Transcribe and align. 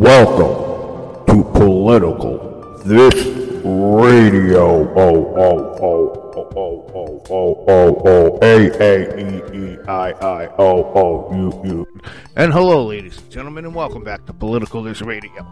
Welcome 0.00 1.26
to 1.26 1.44
Political 1.52 2.78
This 2.86 3.26
Radio. 3.62 4.88
Oh, 4.98 5.34
oh, 5.36 5.76
oh, 5.78 6.22
oh, 6.22 6.52
oh, 6.56 6.56
oh, 6.56 6.90
oh, 6.94 7.22
oh, 7.28 7.64
oh, 7.68 8.02
oh, 8.06 8.38
A, 8.40 8.70
A, 8.80 9.18
E, 9.20 9.42
E, 9.54 9.78
I, 9.86 10.12
I, 10.12 10.46
O, 10.56 10.90
O, 10.94 11.28
U, 11.36 11.62
U. 11.70 11.86
And 12.34 12.50
hello, 12.50 12.86
ladies 12.86 13.18
and 13.18 13.30
gentlemen, 13.30 13.66
and 13.66 13.74
welcome 13.74 14.02
back 14.02 14.24
to 14.24 14.32
Political 14.32 14.84
This 14.84 15.02
Radio. 15.02 15.46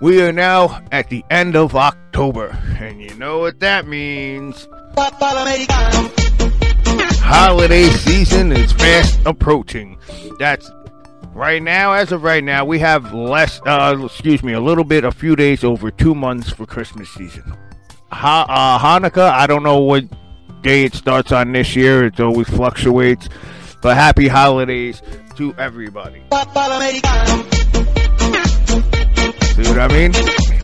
We 0.00 0.22
are 0.22 0.30
now 0.32 0.80
at 0.92 1.10
the 1.10 1.24
end 1.28 1.56
of 1.56 1.74
October, 1.74 2.56
and 2.78 3.02
you 3.02 3.12
know 3.16 3.40
what 3.40 3.58
that 3.58 3.88
means. 3.88 4.68
Holiday 7.20 7.88
season 7.90 8.52
is 8.52 8.72
fast 8.72 9.18
approaching. 9.26 9.98
That's 10.38 10.70
right 11.34 11.62
now, 11.62 11.92
as 11.92 12.12
of 12.12 12.22
right 12.22 12.42
now, 12.42 12.64
we 12.64 12.78
have 12.78 13.12
less, 13.12 13.60
uh, 13.66 13.96
excuse 14.04 14.42
me, 14.42 14.52
a 14.52 14.60
little 14.60 14.84
bit, 14.84 15.04
a 15.04 15.10
few 15.12 15.36
days 15.36 15.64
over 15.64 15.90
two 15.90 16.14
months 16.14 16.50
for 16.50 16.66
Christmas 16.66 17.08
season. 17.10 17.56
Ha- 18.10 18.46
uh, 18.48 18.78
Hanukkah, 18.78 19.30
I 19.30 19.46
don't 19.46 19.62
know 19.62 19.80
what 19.80 20.04
day 20.62 20.84
it 20.84 20.94
starts 20.94 21.32
on 21.32 21.52
this 21.52 21.76
year, 21.76 22.04
it 22.06 22.18
always 22.20 22.48
fluctuates, 22.48 23.28
but 23.82 23.96
happy 23.96 24.28
holidays 24.28 25.02
to 25.36 25.54
everybody. 25.58 26.20
See 26.20 26.34
what 29.62 29.78
I 29.78 29.88
mean? 29.88 30.12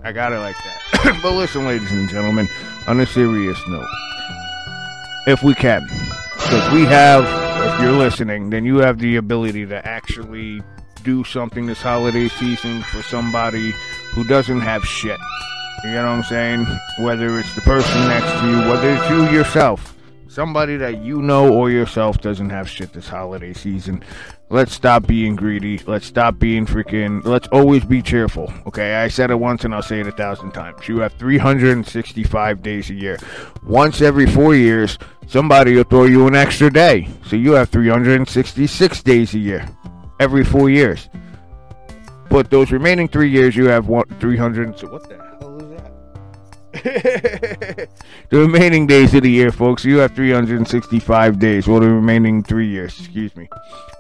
I 0.05 0.13
got 0.13 0.33
it 0.33 0.39
like 0.39 0.57
that. 0.57 1.19
but 1.23 1.33
listen, 1.33 1.67
ladies 1.67 1.91
and 1.93 2.09
gentlemen, 2.09 2.49
on 2.87 3.01
a 3.01 3.07
serious 3.07 3.59
note, 3.69 3.87
if 5.27 5.43
we 5.43 5.55
can, 5.55 5.83
because 6.35 6.73
we 6.73 6.85
have, 6.85 7.25
if 7.67 7.81
you're 7.81 7.93
listening, 7.93 8.51
then 8.51 8.65
you 8.65 8.79
have 8.79 8.99
the 8.99 9.17
ability 9.17 9.65
to 9.67 9.87
actually 9.87 10.63
do 11.03 11.25
something 11.25 11.67
this 11.67 11.81
holiday 11.81 12.29
season 12.29 12.83
for 12.83 13.03
somebody 13.03 13.73
who 14.13 14.25
doesn't 14.25 14.61
have 14.61 14.85
shit. 14.85 15.19
You 15.85 15.91
know 15.93 16.07
what 16.07 16.17
I'm 16.17 16.23
saying? 16.25 16.67
Whether 17.01 17.39
it's 17.39 17.55
the 17.55 17.61
person 17.63 18.09
next 18.09 18.31
to 18.41 18.47
you, 18.49 18.59
whether 18.71 18.95
it's 18.95 19.11
you 19.11 19.37
yourself, 19.37 19.94
somebody 20.35 20.77
that 20.77 21.01
you 21.01 21.23
know 21.23 21.53
or 21.53 21.71
yourself 21.71 22.21
doesn't 22.21 22.51
have 22.51 22.69
shit 22.69 22.93
this 22.93 23.09
holiday 23.09 23.53
season. 23.53 24.03
Let's 24.51 24.73
stop 24.73 25.07
being 25.07 25.37
greedy. 25.37 25.79
Let's 25.87 26.07
stop 26.07 26.41
being 26.41 26.67
freaking. 26.67 27.25
Let's 27.25 27.47
always 27.49 27.85
be 27.85 28.03
cheerful. 28.03 28.53
Okay, 28.67 28.97
I 28.97 29.07
said 29.07 29.31
it 29.31 29.37
once 29.37 29.65
and 29.65 29.73
I'll 29.73 29.83
say 29.83 30.01
it 30.01 30.09
a 30.09 30.13
thousand 30.13 30.51
times. 30.51 30.89
You 30.89 30.99
have 30.99 31.13
365 31.15 32.63
days 32.63 32.91
a 32.91 32.95
year. 32.95 33.17
Once 33.65 34.03
every 34.03 34.27
four 34.27 34.57
years, 34.57 34.99
somebody 35.29 35.77
will 35.77 35.85
throw 35.85 36.05
you 36.05 36.27
an 36.27 36.35
extra 36.35 36.71
day. 36.71 37.09
So 37.27 37.37
you 37.37 37.53
have 37.53 37.69
366 37.69 39.03
days 39.05 39.35
a 39.35 39.39
year. 39.39 39.69
Every 40.19 40.45
four 40.45 40.69
years. 40.69 41.09
But 42.29 42.51
those 42.51 42.73
remaining 42.73 43.07
three 43.07 43.31
years, 43.31 43.55
you 43.55 43.69
have 43.69 43.87
one, 43.87 44.07
300. 44.19 44.81
So 44.81 44.89
what 44.89 45.09
the 45.09 45.17
hell? 45.17 45.54
the 46.85 47.89
remaining 48.31 48.87
days 48.87 49.15
of 49.15 49.23
the 49.23 49.31
year, 49.31 49.51
folks, 49.51 49.87
you 49.87 49.97
have 49.99 50.15
365 50.15 51.39
days. 51.39 51.67
Well, 51.67 51.81
the 51.81 51.89
remaining 51.89 52.43
three 52.43 52.69
years, 52.69 52.99
excuse 53.01 53.35
me. 53.37 53.49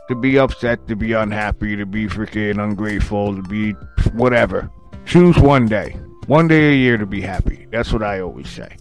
To 0.09 0.15
be 0.15 0.39
upset, 0.39 0.87
to 0.89 0.95
be 0.95 1.13
unhappy, 1.13 1.77
to 1.77 1.87
be 1.87 2.07
freaking 2.09 2.63
ungrateful, 2.63 3.37
to 3.37 3.43
be 3.43 3.73
whatever. 4.13 4.71
Choose 5.07 5.39
one 5.39 5.67
day. 5.67 5.97
One 6.27 6.47
day 6.47 6.73
a 6.73 6.77
year 6.77 6.99
to 6.99 7.07
be 7.07 7.23
happy. 7.23 7.67
That's 7.71 7.91
what 7.91 8.03
I 8.03 8.21
always 8.21 8.51
say. 8.51 8.77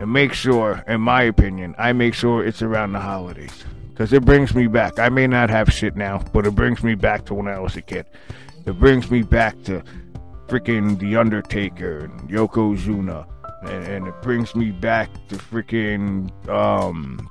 And 0.00 0.12
make 0.12 0.32
sure, 0.32 0.82
in 0.88 1.00
my 1.00 1.22
opinion, 1.22 1.76
I 1.78 1.92
make 1.92 2.14
sure 2.14 2.44
it's 2.44 2.60
around 2.60 2.92
the 2.92 3.00
holidays. 3.00 3.64
Because 3.90 4.12
it 4.12 4.24
brings 4.24 4.52
me 4.52 4.66
back. 4.66 4.98
I 4.98 5.10
may 5.10 5.28
not 5.28 5.48
have 5.48 5.72
shit 5.72 5.94
now, 5.94 6.24
but 6.32 6.44
it 6.44 6.56
brings 6.56 6.82
me 6.82 6.96
back 6.96 7.24
to 7.26 7.34
when 7.34 7.46
I 7.46 7.60
was 7.60 7.76
a 7.76 7.82
kid. 7.82 8.06
It 8.66 8.80
brings 8.80 9.12
me 9.12 9.22
back 9.22 9.62
to 9.64 9.84
freaking 10.48 10.98
The 10.98 11.16
Undertaker 11.16 11.98
and 12.04 12.28
Yokozuna. 12.28 13.26
And, 13.62 13.84
and 13.84 14.06
it 14.06 14.14
brings 14.22 14.54
me 14.54 14.70
back 14.70 15.10
to 15.28 15.36
freaking 15.36 16.30
um, 16.48 17.28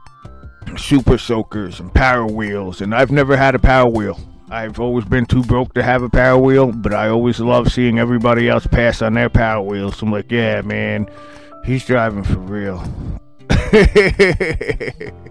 Super 0.78 1.17
Soakers 1.17 1.79
and 1.79 1.94
Power 1.94 2.25
Wheels. 2.25 2.81
And 2.81 2.94
I've 2.94 3.12
never 3.12 3.38
had 3.38 3.56
a 3.56 3.59
Power 3.59 3.90
Wheel. 3.90 4.19
I've 4.50 4.79
always 4.79 5.06
been 5.06 5.25
too 5.25 5.44
broke 5.44 5.73
to 5.73 5.84
have 5.84 6.03
a 6.03 6.09
Power 6.09 6.38
Wheel, 6.38 6.72
but 6.72 6.94
I 6.94 7.09
always 7.09 7.40
love 7.40 7.72
seeing 7.72 7.97
everybody 7.97 8.47
else 8.47 8.67
pass 8.67 9.01
on 9.01 9.13
their 9.13 9.29
Power 9.29 9.63
Wheels. 9.63 10.01
I'm 10.01 10.11
like, 10.11 10.31
yeah, 10.31 10.61
man, 10.61 11.07
he's 11.66 11.85
driving 11.85 12.23
for 12.23 12.40
real. 12.40 12.84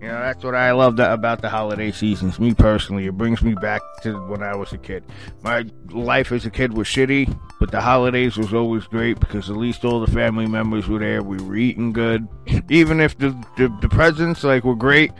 You 0.00 0.06
know, 0.06 0.20
that's 0.20 0.44
what 0.44 0.54
I 0.54 0.70
love 0.70 1.00
about 1.00 1.42
the 1.42 1.48
holiday 1.48 1.90
seasons. 1.90 2.38
Me 2.38 2.54
personally, 2.54 3.06
it 3.06 3.16
brings 3.18 3.42
me 3.42 3.54
back 3.54 3.80
to 4.02 4.14
when 4.28 4.44
I 4.44 4.54
was 4.54 4.72
a 4.72 4.78
kid. 4.78 5.02
My 5.42 5.64
life 5.90 6.30
as 6.30 6.46
a 6.46 6.50
kid 6.50 6.72
was 6.72 6.86
shitty, 6.86 7.36
but 7.58 7.72
the 7.72 7.80
holidays 7.80 8.36
was 8.36 8.54
always 8.54 8.84
great 8.84 9.18
because 9.18 9.50
at 9.50 9.56
least 9.56 9.84
all 9.84 10.00
the 10.00 10.12
family 10.12 10.46
members 10.46 10.86
were 10.86 11.00
there. 11.00 11.24
We 11.24 11.38
were 11.42 11.56
eating 11.56 11.92
good, 11.92 12.28
even 12.70 13.00
if 13.00 13.18
the 13.18 13.30
the, 13.56 13.76
the 13.80 13.88
presents 13.88 14.44
like 14.44 14.62
were 14.62 14.76
great. 14.76 15.10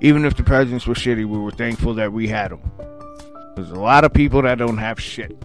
Even 0.00 0.24
if 0.24 0.36
the 0.36 0.44
presents 0.44 0.86
were 0.86 0.94
shitty, 0.94 1.26
we 1.26 1.38
were 1.38 1.50
thankful 1.50 1.94
that 1.94 2.12
we 2.12 2.28
had 2.28 2.52
them. 2.52 2.60
There's 3.56 3.72
a 3.72 3.80
lot 3.80 4.04
of 4.04 4.12
people 4.12 4.42
that 4.42 4.58
don't 4.58 4.78
have 4.78 5.00
shit. 5.00 5.36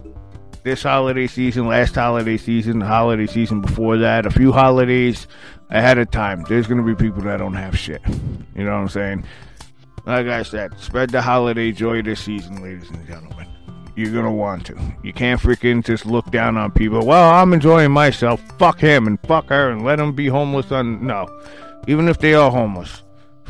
This 0.64 0.82
holiday 0.82 1.26
season, 1.26 1.66
last 1.66 1.94
holiday 1.94 2.38
season, 2.38 2.78
the 2.78 2.86
holiday 2.86 3.26
season 3.26 3.60
before 3.60 3.98
that, 3.98 4.24
a 4.24 4.30
few 4.30 4.50
holidays 4.50 5.26
ahead 5.68 5.98
of 5.98 6.10
time, 6.10 6.42
there's 6.48 6.66
going 6.66 6.78
to 6.78 6.84
be 6.84 6.94
people 6.94 7.20
that 7.24 7.36
don't 7.36 7.52
have 7.52 7.78
shit. 7.78 8.00
You 8.56 8.64
know 8.64 8.70
what 8.70 8.78
I'm 8.78 8.88
saying? 8.88 9.24
Like 10.06 10.26
I 10.26 10.42
said, 10.42 10.80
spread 10.80 11.10
the 11.10 11.20
holiday 11.20 11.70
joy 11.70 12.00
this 12.00 12.20
season, 12.20 12.62
ladies 12.62 12.88
and 12.88 13.06
gentlemen. 13.06 13.46
You're 13.94 14.10
going 14.10 14.24
to 14.24 14.30
want 14.30 14.64
to. 14.66 14.96
You 15.02 15.12
can't 15.12 15.38
freaking 15.38 15.84
just 15.84 16.06
look 16.06 16.30
down 16.30 16.56
on 16.56 16.72
people. 16.72 17.04
Well, 17.04 17.30
I'm 17.30 17.52
enjoying 17.52 17.92
myself. 17.92 18.42
Fuck 18.58 18.80
him 18.80 19.06
and 19.06 19.20
fuck 19.20 19.50
her 19.50 19.70
and 19.70 19.84
let 19.84 19.96
them 19.96 20.14
be 20.14 20.28
homeless 20.28 20.72
on. 20.72 21.06
No. 21.06 21.28
Even 21.86 22.08
if 22.08 22.20
they 22.20 22.32
are 22.32 22.50
homeless. 22.50 23.03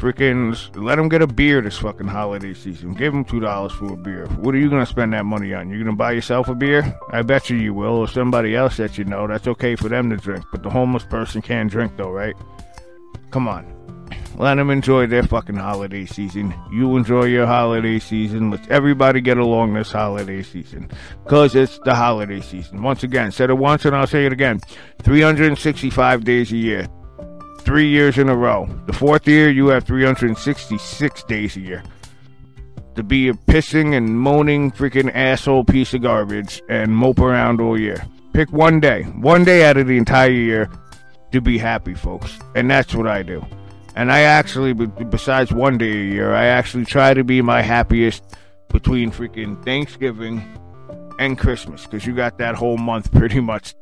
Freaking 0.04 0.54
let 0.76 0.96
them 0.96 1.08
get 1.08 1.22
a 1.22 1.26
beer 1.26 1.62
this 1.62 1.78
fucking 1.78 2.08
holiday 2.08 2.52
season. 2.52 2.92
Give 2.92 3.10
them 3.10 3.24
two 3.24 3.40
dollars 3.40 3.72
for 3.72 3.94
a 3.94 3.96
beer. 3.96 4.26
What 4.36 4.54
are 4.54 4.58
you 4.58 4.68
gonna 4.68 4.84
spend 4.84 5.14
that 5.14 5.24
money 5.24 5.54
on? 5.54 5.70
You're 5.70 5.78
gonna 5.78 5.96
buy 5.96 6.12
yourself 6.12 6.46
a 6.48 6.54
beer? 6.54 6.94
I 7.10 7.22
bet 7.22 7.48
you 7.48 7.56
you 7.56 7.72
will. 7.72 7.96
Or 7.96 8.06
somebody 8.06 8.54
else 8.54 8.76
that 8.76 8.98
you 8.98 9.06
know. 9.06 9.26
That's 9.26 9.48
okay 9.48 9.76
for 9.76 9.88
them 9.88 10.10
to 10.10 10.18
drink, 10.18 10.44
but 10.52 10.62
the 10.62 10.68
homeless 10.68 11.04
person 11.04 11.40
can't 11.40 11.70
drink 11.70 11.96
though, 11.96 12.10
right? 12.10 12.36
Come 13.30 13.48
on, 13.48 13.64
let 14.36 14.56
them 14.56 14.68
enjoy 14.68 15.06
their 15.06 15.22
fucking 15.22 15.56
holiday 15.56 16.04
season. 16.04 16.52
You 16.70 16.98
enjoy 16.98 17.24
your 17.24 17.46
holiday 17.46 17.98
season. 17.98 18.50
Let's 18.50 18.68
everybody 18.68 19.22
get 19.22 19.38
along 19.38 19.72
this 19.72 19.90
holiday 19.90 20.42
season, 20.42 20.90
cause 21.24 21.54
it's 21.54 21.78
the 21.78 21.94
holiday 21.94 22.42
season. 22.42 22.82
Once 22.82 23.04
again, 23.04 23.32
said 23.32 23.48
it 23.48 23.54
once 23.54 23.86
and 23.86 23.96
I'll 23.96 24.06
say 24.06 24.26
it 24.26 24.34
again. 24.34 24.60
365 25.02 26.24
days 26.24 26.52
a 26.52 26.56
year 26.58 26.88
three 27.64 27.88
years 27.88 28.18
in 28.18 28.28
a 28.28 28.36
row. 28.36 28.68
The 28.86 28.92
fourth 28.92 29.26
year, 29.26 29.50
you 29.50 29.68
have 29.68 29.84
366 29.84 31.22
days 31.24 31.56
a 31.56 31.60
year 31.60 31.82
to 32.94 33.02
be 33.02 33.28
a 33.28 33.34
pissing 33.34 33.96
and 33.96 34.18
moaning 34.18 34.70
freaking 34.70 35.10
asshole 35.14 35.64
piece 35.64 35.94
of 35.94 36.02
garbage 36.02 36.62
and 36.68 36.94
mope 36.96 37.18
around 37.18 37.60
all 37.60 37.78
year. 37.78 38.04
Pick 38.32 38.52
one 38.52 38.80
day, 38.80 39.02
one 39.02 39.44
day 39.44 39.64
out 39.64 39.76
of 39.76 39.86
the 39.86 39.96
entire 39.96 40.30
year 40.30 40.70
to 41.32 41.40
be 41.40 41.58
happy, 41.58 41.94
folks. 41.94 42.38
And 42.54 42.70
that's 42.70 42.94
what 42.94 43.06
I 43.06 43.22
do. 43.22 43.44
And 43.96 44.10
I 44.10 44.20
actually, 44.20 44.72
besides 44.72 45.52
one 45.52 45.78
day 45.78 45.90
a 45.90 46.04
year, 46.04 46.34
I 46.34 46.46
actually 46.46 46.84
try 46.84 47.14
to 47.14 47.24
be 47.24 47.42
my 47.42 47.62
happiest 47.62 48.24
between 48.68 49.10
freaking 49.10 49.62
Thanksgiving 49.64 50.42
and 51.18 51.38
Christmas 51.38 51.84
because 51.84 52.04
you 52.06 52.14
got 52.14 52.38
that 52.38 52.56
whole 52.56 52.76
month 52.76 53.12
pretty 53.18 53.40
much. 53.40 53.74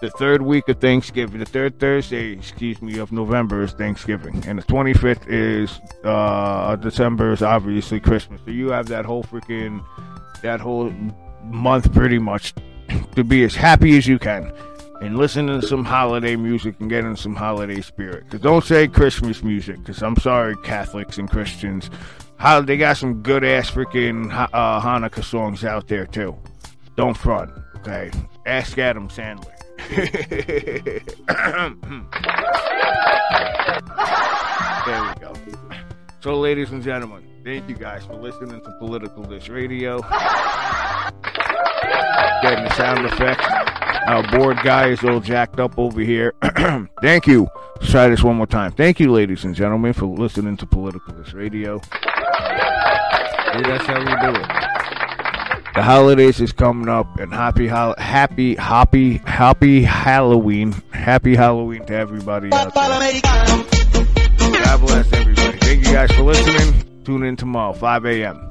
The 0.00 0.10
third 0.10 0.42
week 0.42 0.68
of 0.68 0.80
Thanksgiving, 0.80 1.40
the 1.40 1.46
third 1.46 1.78
Thursday, 1.80 2.32
excuse 2.32 2.82
me, 2.82 2.98
of 2.98 3.12
November 3.12 3.62
is 3.62 3.72
Thanksgiving, 3.72 4.44
and 4.46 4.58
the 4.58 4.62
25th 4.64 5.26
is 5.28 5.80
uh, 6.04 6.76
December 6.76 7.32
is 7.32 7.42
obviously 7.42 7.98
Christmas. 8.00 8.40
So 8.44 8.50
you 8.50 8.70
have 8.70 8.88
that 8.88 9.06
whole 9.06 9.24
freaking 9.24 9.84
that 10.42 10.60
whole 10.60 10.92
month 11.44 11.92
pretty 11.92 12.18
much 12.18 12.54
to 13.14 13.24
be 13.24 13.44
as 13.44 13.54
happy 13.54 13.96
as 13.96 14.06
you 14.06 14.18
can 14.18 14.52
and 15.00 15.16
listen 15.16 15.46
to 15.46 15.62
some 15.62 15.84
holiday 15.84 16.36
music 16.36 16.74
and 16.80 16.88
get 16.88 17.04
in 17.04 17.16
some 17.16 17.34
holiday 17.34 17.80
spirit. 17.80 18.28
Cause 18.30 18.40
don't 18.40 18.64
say 18.64 18.88
Christmas 18.88 19.42
music, 19.42 19.84
cause 19.84 20.02
I'm 20.02 20.16
sorry, 20.16 20.56
Catholics 20.58 21.18
and 21.18 21.30
Christians. 21.30 21.90
How 22.36 22.60
they 22.60 22.76
got 22.76 22.96
some 22.96 23.22
good 23.22 23.44
ass 23.44 23.70
freaking 23.70 24.30
uh, 24.32 24.80
Hanukkah 24.80 25.24
songs 25.24 25.64
out 25.64 25.88
there 25.88 26.06
too. 26.06 26.36
Don't 26.96 27.16
front, 27.16 27.50
okay? 27.76 28.10
Ask 28.46 28.78
Adam 28.78 29.08
Sandler. 29.08 29.55
There 29.88 31.00
we 35.02 35.20
go. 35.20 35.32
So, 36.20 36.38
ladies 36.38 36.70
and 36.72 36.82
gentlemen, 36.82 37.22
thank 37.44 37.68
you 37.68 37.76
guys 37.76 38.04
for 38.04 38.14
listening 38.14 38.60
to 38.62 38.70
Political 38.78 39.24
This 39.24 39.48
Radio. 39.48 40.00
Getting 42.42 42.64
the 42.64 42.74
sound 42.74 43.06
effects. 43.06 43.46
Our 44.06 44.22
board 44.30 44.58
guy 44.62 44.88
is 44.90 45.02
all 45.04 45.20
jacked 45.20 45.60
up 45.60 45.78
over 45.78 46.00
here. 46.00 46.34
thank 47.02 47.26
you. 47.26 47.48
Let's 47.76 47.90
try 47.90 48.08
this 48.08 48.22
one 48.22 48.36
more 48.36 48.46
time. 48.46 48.72
Thank 48.72 49.00
you, 49.00 49.12
ladies 49.12 49.44
and 49.44 49.54
gentlemen, 49.54 49.92
for 49.92 50.06
listening 50.06 50.56
to 50.58 50.66
Political 50.66 51.14
This 51.14 51.32
Radio. 51.32 51.80
that's 53.62 53.86
how 53.86 53.98
we 53.98 54.32
do 54.32 54.40
it. 54.40 54.75
The 55.76 55.82
holidays 55.82 56.40
is 56.40 56.52
coming 56.52 56.88
up, 56.88 57.18
and 57.18 57.32
happy, 57.32 57.66
hol- 57.68 57.94
happy, 57.98 58.54
happy, 58.56 59.18
happy 59.18 59.82
Halloween. 59.82 60.72
Happy 60.92 61.36
Halloween 61.36 61.84
to 61.86 61.94
everybody 61.94 62.50
out 62.52 62.72
there. 62.74 63.20
God 63.22 64.80
bless 64.80 65.12
everybody. 65.12 65.58
Thank 65.58 65.86
you 65.86 65.92
guys 65.92 66.10
for 66.12 66.22
listening. 66.22 67.04
Tune 67.04 67.22
in 67.24 67.36
tomorrow, 67.36 67.72
5 67.74 68.06
a.m. 68.06 68.36
All 68.36 68.46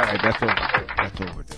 right, 0.00 0.20
that's 0.22 0.42
over. 0.42 0.86
That's 0.98 1.20
overdue. 1.20 1.51